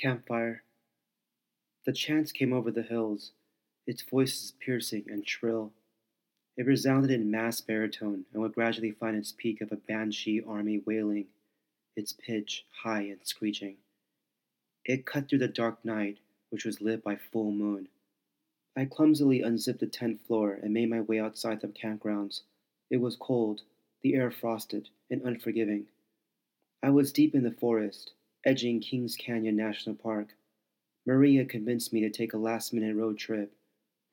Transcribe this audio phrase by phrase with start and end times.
[0.00, 0.62] Campfire.
[1.84, 3.32] The chants came over the hills,
[3.86, 5.74] its voices piercing and shrill.
[6.56, 10.78] It resounded in mass baritone and would gradually find its peak of a banshee army
[10.86, 11.26] wailing,
[11.96, 13.76] its pitch high and screeching.
[14.86, 16.16] It cut through the dark night,
[16.48, 17.88] which was lit by full moon.
[18.74, 22.40] I clumsily unzipped the tent floor and made my way outside the campgrounds.
[22.88, 23.60] It was cold,
[24.00, 25.88] the air frosted and unforgiving.
[26.82, 28.12] I was deep in the forest,
[28.44, 30.34] edging Kings Canyon National Park.
[31.06, 33.52] Maria convinced me to take a last minute road trip.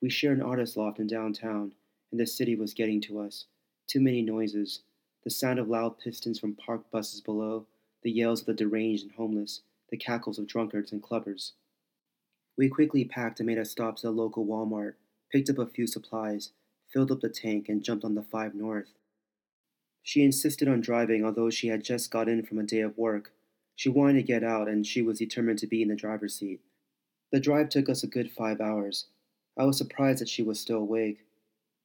[0.02, 1.72] We share an artist loft in downtown,
[2.10, 3.46] and the city was getting to us.
[3.86, 4.80] Too many noises
[5.24, 7.66] the sound of loud pistons from parked buses below,
[8.02, 11.52] the yells of the deranged and homeless, the cackles of drunkards and clubbers.
[12.56, 14.94] We quickly packed and made a stop to the local Walmart,
[15.30, 16.52] picked up a few supplies,
[16.88, 18.94] filled up the tank, and jumped on the 5 North.
[20.02, 23.32] She insisted on driving, although she had just got in from a day of work.
[23.78, 26.60] She wanted to get out, and she was determined to be in the driver's seat.
[27.30, 29.06] The drive took us a good five hours.
[29.56, 31.24] I was surprised that she was still awake.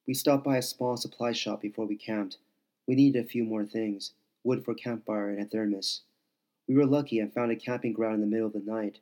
[0.08, 2.40] We stopped by a small supply shop before we camped.
[2.88, 6.02] We needed a few more things wood for campfire and a thermos.
[6.68, 8.98] We were lucky and found a camping ground in the middle of the night.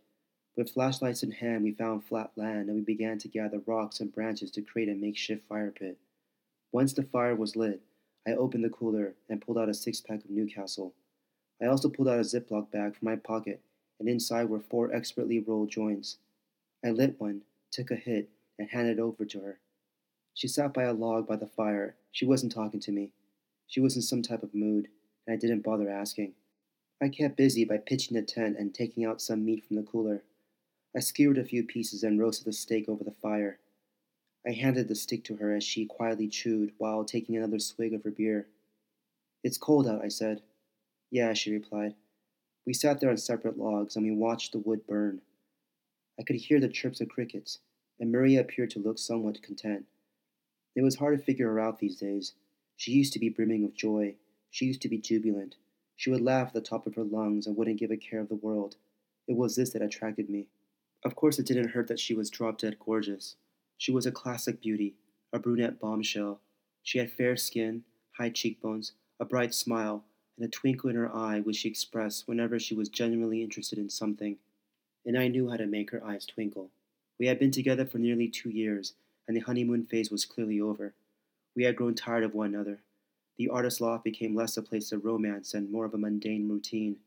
[0.57, 4.13] With flashlights in hand, we found flat land and we began to gather rocks and
[4.13, 5.97] branches to create a makeshift fire pit.
[6.73, 7.81] Once the fire was lit,
[8.27, 10.94] I opened the cooler and pulled out a six pack of Newcastle.
[11.61, 13.61] I also pulled out a Ziploc bag from my pocket,
[13.99, 16.17] and inside were four expertly rolled joints.
[16.83, 19.59] I lit one, took a hit, and handed it over to her.
[20.33, 21.95] She sat by a log by the fire.
[22.11, 23.11] She wasn't talking to me.
[23.67, 24.87] She was in some type of mood,
[25.27, 26.33] and I didn't bother asking.
[27.01, 30.23] I kept busy by pitching the tent and taking out some meat from the cooler.
[30.95, 33.59] I skewered a few pieces and roasted the steak over the fire.
[34.45, 38.03] I handed the stick to her as she quietly chewed while taking another swig of
[38.03, 38.47] her beer.
[39.43, 40.41] It's cold out, I said.
[41.11, 41.95] Yeah, she replied.
[42.65, 45.21] We sat there on separate logs and we watched the wood burn.
[46.19, 47.59] I could hear the chirps of crickets,
[47.99, 49.85] and Maria appeared to look somewhat content.
[50.75, 52.33] It was hard to figure her out these days.
[52.77, 54.16] She used to be brimming with joy.
[54.50, 55.55] She used to be jubilant.
[55.97, 58.29] She would laugh at the top of her lungs and wouldn't give a care of
[58.29, 58.75] the world.
[59.27, 60.47] It was this that attracted me.
[61.03, 63.35] Of course, it didn't hurt that she was drop dead gorgeous.
[63.77, 64.95] She was a classic beauty,
[65.33, 66.39] a brunette bombshell.
[66.83, 67.83] She had fair skin,
[68.17, 70.05] high cheekbones, a bright smile,
[70.41, 74.38] and twinkle in her eye which she expressed whenever she was genuinely interested in something.
[75.06, 76.69] And I knew how to make her eyes twinkle.
[77.19, 78.94] We had been together for nearly two years,
[79.28, 80.94] and the honeymoon phase was clearly over.
[81.56, 82.80] We had grown tired of one another.
[83.38, 86.97] The artist's loft became less a place of romance and more of a mundane routine.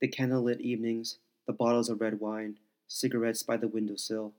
[0.00, 4.32] The candlelit evenings, the bottles of red wine, cigarettes by the windowsill,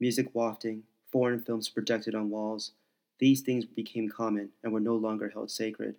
[0.00, 2.72] music wafting, foreign films projected on walls,
[3.18, 5.96] these things became common and were no longer held sacred.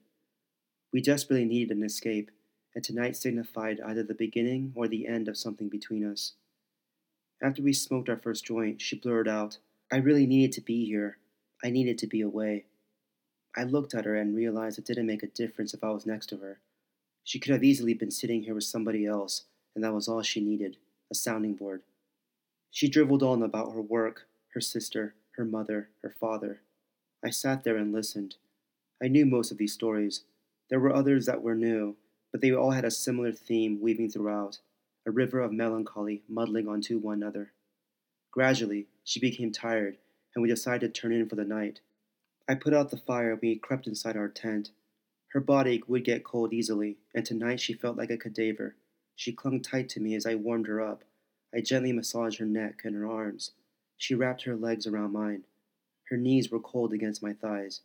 [0.91, 2.31] We desperately needed an escape,
[2.73, 6.33] and tonight signified either the beginning or the end of something between us.
[7.41, 9.59] After we smoked our first joint, she blurted out,
[9.91, 11.17] I really needed to be here.
[11.63, 12.65] I needed to be away.
[13.55, 16.27] I looked at her and realized it didn't make a difference if I was next
[16.27, 16.59] to her.
[17.23, 19.43] She could have easily been sitting here with somebody else,
[19.75, 20.77] and that was all she needed
[21.11, 21.81] a sounding board.
[22.71, 26.61] She driveled on about her work, her sister, her mother, her father.
[27.23, 28.35] I sat there and listened.
[29.01, 30.23] I knew most of these stories.
[30.69, 31.95] There were others that were new,
[32.31, 34.59] but they all had a similar theme weaving throughout
[35.05, 37.51] a river of melancholy muddling onto one another.
[38.31, 39.97] Gradually, she became tired,
[40.35, 41.79] and we decided to turn in for the night.
[42.47, 44.71] I put out the fire and we crept inside our tent.
[45.29, 48.75] Her body would get cold easily, and tonight she felt like a cadaver.
[49.15, 51.03] She clung tight to me as I warmed her up.
[51.53, 53.51] I gently massaged her neck and her arms.
[53.97, 55.45] She wrapped her legs around mine.
[56.09, 57.81] Her knees were cold against my thighs.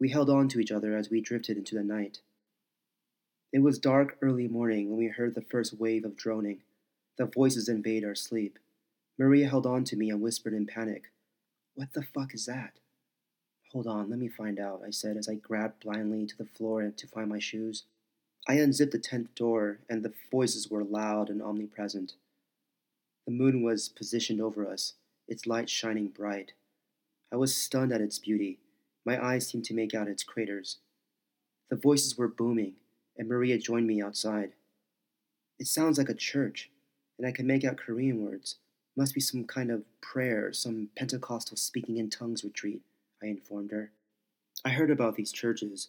[0.00, 2.20] We held on to each other as we drifted into the night.
[3.52, 6.62] It was dark early morning when we heard the first wave of droning.
[7.16, 8.58] The voices invade our sleep.
[9.18, 11.10] Maria held on to me and whispered in panic,
[11.74, 12.74] What the fuck is that?
[13.72, 16.90] Hold on, let me find out, I said as I grabbed blindly to the floor
[16.96, 17.84] to find my shoes.
[18.46, 22.14] I unzipped the tent door, and the voices were loud and omnipresent.
[23.26, 24.94] The moon was positioned over us,
[25.26, 26.52] its light shining bright.
[27.30, 28.58] I was stunned at its beauty.
[29.08, 30.80] My eyes seemed to make out its craters.
[31.70, 32.74] The voices were booming,
[33.16, 34.52] and Maria joined me outside.
[35.58, 36.68] It sounds like a church,
[37.16, 38.56] and I can make out Korean words.
[38.98, 42.82] Must be some kind of prayer, some Pentecostal speaking in tongues retreat.
[43.22, 43.92] I informed her.
[44.62, 45.88] I heard about these churches.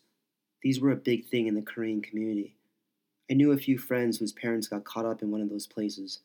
[0.61, 2.55] These were a big thing in the Korean community.
[3.29, 6.21] I knew a few friends whose parents got caught up in one of those places.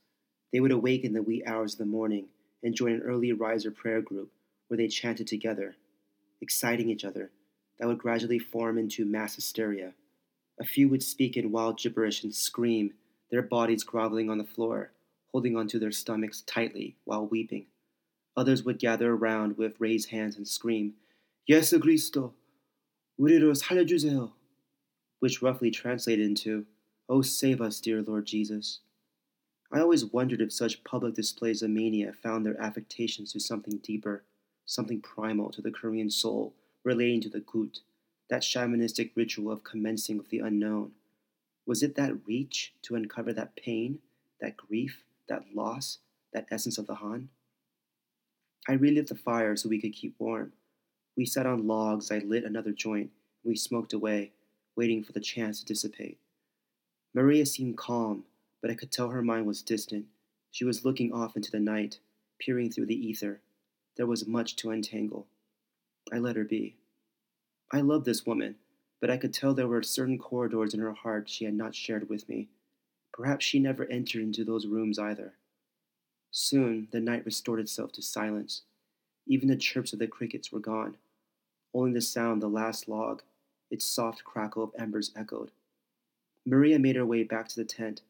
[0.52, 2.26] They would awake in the wee hours of the morning
[2.62, 4.30] and join an early riser prayer group
[4.68, 5.74] where they chanted together,
[6.43, 7.31] exciting each other,
[7.77, 9.93] that would gradually form into mass hysteria.
[10.59, 12.93] A few would speak in wild gibberish and scream,
[13.31, 14.91] their bodies groveling on the floor,
[15.31, 17.67] holding onto their stomachs tightly while weeping.
[18.35, 20.95] Others would gather around with raised hands and scream,
[21.49, 22.33] 예수 그리스도,
[23.17, 24.31] 우리를 살려주세요,
[25.19, 26.65] which roughly translated into,
[27.09, 28.81] Oh, save us, dear Lord Jesus.
[29.71, 34.23] I always wondered if such public displays of mania found their affectations to something deeper,
[34.66, 37.80] something primal to the Korean soul relating to the gut,
[38.28, 40.92] that shamanistic ritual of commencing of the unknown.
[41.66, 44.00] Was it that reach to uncover that pain,
[44.40, 45.98] that grief, that loss,
[46.32, 47.28] that essence of the Han?
[48.68, 50.52] I relit the fire so we could keep warm.
[51.16, 53.10] We sat on logs, I lit another joint,
[53.42, 54.32] and we smoked away,
[54.76, 56.18] waiting for the chants to dissipate.
[57.14, 58.24] Maria seemed calm,
[58.60, 60.06] but I could tell her mind was distant.
[60.50, 61.98] She was looking off into the night,
[62.38, 63.40] peering through the ether.
[63.96, 65.26] There was much to untangle.
[66.12, 66.76] I let her be.
[67.72, 68.56] I loved this woman,
[69.00, 72.08] but I could tell there were certain corridors in her heart she had not shared
[72.08, 72.48] with me.
[73.12, 75.34] Perhaps she never entered into those rooms either.
[76.30, 78.62] Soon the night restored itself to silence.
[79.26, 80.96] Even the chirps of the crickets were gone.
[81.72, 83.22] Only the sound the last log,
[83.70, 85.52] its soft crackle of embers echoed.
[86.44, 88.02] Maria made her way back to the tent.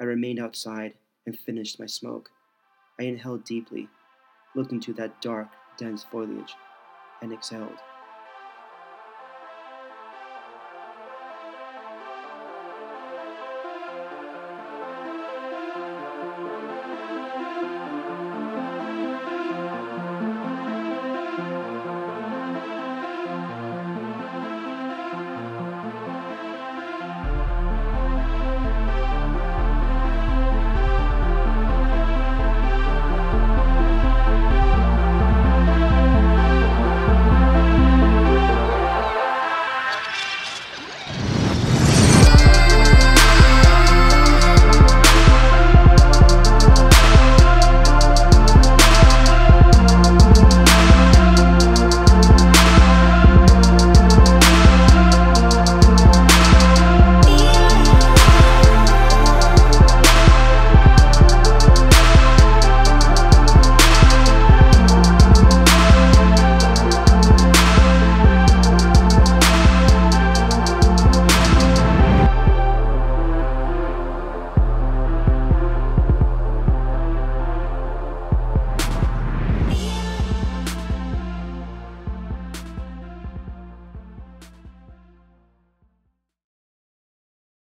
[0.00, 0.94] I remained outside
[1.26, 2.30] and finished my smoke.
[2.98, 3.88] I inhaled deeply,
[4.56, 6.58] looked into that dark, dense foliage,
[7.22, 7.82] and exhaled.